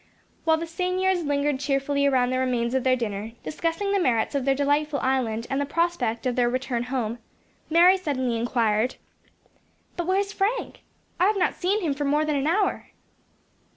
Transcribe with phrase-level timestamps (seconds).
[0.45, 4.45] While the seniors lingered cheerfully around the remains of their dinner, discussing the merits of
[4.45, 7.19] their delightful island and the prospect of their return home,
[7.69, 8.95] Mary suddenly inquired:
[9.97, 10.79] "But where is Frank?
[11.19, 12.87] I have not seen him for half an hour."